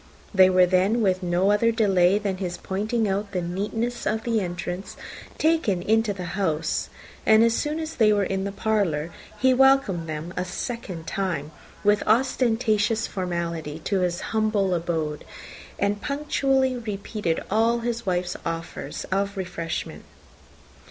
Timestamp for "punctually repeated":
16.01-17.39